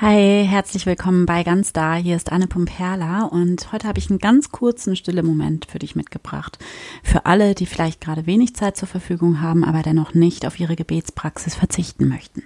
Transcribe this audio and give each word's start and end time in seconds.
Hi, 0.00 0.46
herzlich 0.46 0.86
willkommen 0.86 1.26
bei 1.26 1.42
Ganz 1.42 1.72
Da. 1.72 1.96
Hier 1.96 2.14
ist 2.14 2.30
Anne 2.30 2.46
Pumperla 2.46 3.24
und 3.24 3.72
heute 3.72 3.88
habe 3.88 3.98
ich 3.98 4.08
einen 4.08 4.20
ganz 4.20 4.52
kurzen 4.52 4.94
stille 4.94 5.24
Moment 5.24 5.66
für 5.66 5.80
dich 5.80 5.96
mitgebracht. 5.96 6.56
Für 7.02 7.26
alle, 7.26 7.56
die 7.56 7.66
vielleicht 7.66 8.00
gerade 8.00 8.24
wenig 8.24 8.54
Zeit 8.54 8.76
zur 8.76 8.86
Verfügung 8.86 9.40
haben, 9.40 9.64
aber 9.64 9.82
dennoch 9.82 10.14
nicht 10.14 10.46
auf 10.46 10.60
ihre 10.60 10.76
Gebetspraxis 10.76 11.56
verzichten 11.56 12.06
möchten. 12.06 12.44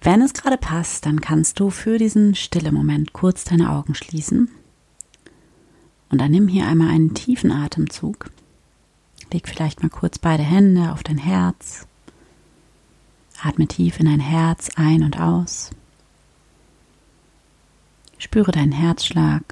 Wenn 0.00 0.20
es 0.20 0.32
gerade 0.34 0.56
passt, 0.56 1.06
dann 1.06 1.20
kannst 1.20 1.60
du 1.60 1.70
für 1.70 1.96
diesen 1.96 2.34
stille 2.34 2.72
Moment 2.72 3.12
kurz 3.12 3.44
deine 3.44 3.70
Augen 3.70 3.94
schließen 3.94 4.50
und 6.08 6.20
dann 6.20 6.32
nimm 6.32 6.48
hier 6.48 6.66
einmal 6.66 6.88
einen 6.88 7.14
tiefen 7.14 7.52
Atemzug. 7.52 8.30
Leg 9.32 9.48
vielleicht 9.48 9.84
mal 9.84 9.90
kurz 9.90 10.18
beide 10.18 10.42
Hände 10.42 10.90
auf 10.90 11.04
dein 11.04 11.18
Herz. 11.18 11.86
Atme 13.40 13.68
tief 13.68 14.00
in 14.00 14.06
dein 14.06 14.18
Herz 14.18 14.70
ein 14.74 15.04
und 15.04 15.20
aus. 15.20 15.70
Spüre 18.30 18.52
deinen 18.52 18.70
Herzschlag. 18.70 19.42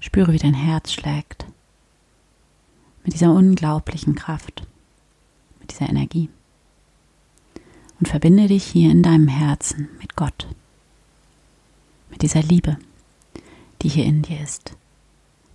Spüre, 0.00 0.32
wie 0.32 0.38
dein 0.38 0.52
Herz 0.52 0.92
schlägt. 0.92 1.46
Mit 3.04 3.14
dieser 3.14 3.30
unglaublichen 3.30 4.16
Kraft, 4.16 4.66
mit 5.60 5.70
dieser 5.70 5.88
Energie. 5.88 6.28
Und 8.00 8.08
verbinde 8.08 8.48
dich 8.48 8.64
hier 8.64 8.90
in 8.90 9.04
deinem 9.04 9.28
Herzen 9.28 9.90
mit 10.00 10.16
Gott, 10.16 10.48
mit 12.10 12.22
dieser 12.22 12.42
Liebe, 12.42 12.78
die 13.82 13.88
hier 13.88 14.04
in 14.04 14.22
dir 14.22 14.40
ist, 14.40 14.72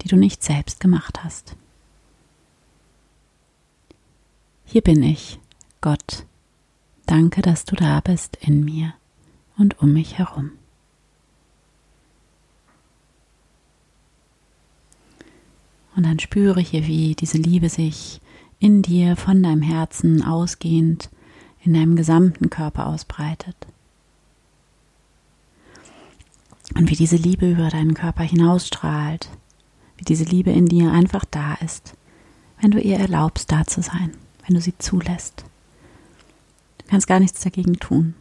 die 0.03 0.07
du 0.07 0.15
nicht 0.15 0.41
selbst 0.41 0.79
gemacht 0.79 1.25
hast. 1.25 1.57
Hier 4.63 4.81
bin 4.81 5.03
ich, 5.03 5.41
Gott. 5.81 6.25
Danke, 7.05 7.41
dass 7.41 7.65
du 7.65 7.75
da 7.75 7.99
bist 7.99 8.37
in 8.37 8.63
mir 8.63 8.93
und 9.57 9.77
um 9.81 9.91
mich 9.91 10.17
herum. 10.17 10.51
Und 16.01 16.07
dann 16.07 16.17
spüre 16.17 16.59
hier, 16.59 16.87
wie 16.87 17.13
diese 17.13 17.37
Liebe 17.37 17.69
sich 17.69 18.21
in 18.57 18.81
dir 18.81 19.15
von 19.15 19.43
deinem 19.43 19.61
Herzen 19.61 20.23
ausgehend 20.23 21.11
in 21.63 21.75
deinem 21.75 21.95
gesamten 21.95 22.49
Körper 22.49 22.87
ausbreitet. 22.87 23.55
Und 26.73 26.89
wie 26.89 26.95
diese 26.95 27.17
Liebe 27.17 27.51
über 27.51 27.69
deinen 27.69 27.93
Körper 27.93 28.23
hinausstrahlt, 28.23 29.29
wie 29.97 30.03
diese 30.03 30.23
Liebe 30.23 30.49
in 30.49 30.65
dir 30.65 30.91
einfach 30.91 31.23
da 31.23 31.53
ist, 31.63 31.93
wenn 32.59 32.71
du 32.71 32.79
ihr 32.79 32.97
erlaubst, 32.97 33.51
da 33.51 33.67
zu 33.67 33.83
sein, 33.83 34.09
wenn 34.47 34.55
du 34.55 34.61
sie 34.61 34.75
zulässt. 34.79 35.45
Du 36.79 36.85
kannst 36.87 37.05
gar 37.05 37.19
nichts 37.19 37.41
dagegen 37.41 37.75
tun. 37.75 38.15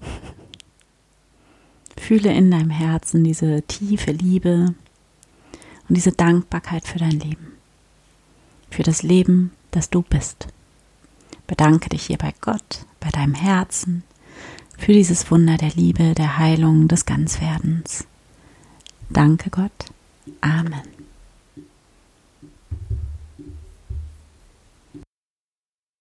Fühle 1.96 2.34
in 2.34 2.50
deinem 2.50 2.68
Herzen 2.68 3.24
diese 3.24 3.62
tiefe 3.62 4.12
Liebe, 4.12 4.74
und 5.88 5.96
diese 5.96 6.12
Dankbarkeit 6.12 6.86
für 6.86 6.98
dein 6.98 7.18
Leben, 7.18 7.52
für 8.70 8.82
das 8.82 9.02
Leben, 9.02 9.52
das 9.70 9.90
du 9.90 10.02
bist. 10.02 10.48
Bedanke 11.46 11.88
dich 11.88 12.06
hier 12.06 12.18
bei 12.18 12.32
Gott, 12.40 12.86
bei 13.00 13.10
deinem 13.10 13.34
Herzen, 13.34 14.04
für 14.78 14.92
dieses 14.92 15.30
Wunder 15.30 15.56
der 15.56 15.70
Liebe, 15.70 16.14
der 16.14 16.38
Heilung, 16.38 16.88
des 16.88 17.06
Ganzwerdens. 17.06 18.06
Danke 19.10 19.50
Gott. 19.50 19.92
Amen. 20.40 21.01